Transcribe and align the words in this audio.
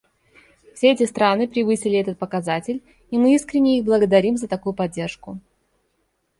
Все 0.73 0.91
эти 0.93 1.03
страны 1.05 1.47
превысили 1.47 1.99
этот 1.99 2.17
показатель, 2.17 2.81
и 3.11 3.19
мы 3.19 3.35
искренне 3.35 3.77
их 3.77 3.85
благодарим 3.85 4.35
за 4.35 4.47
такую 4.47 4.73
поддержку. 4.73 5.39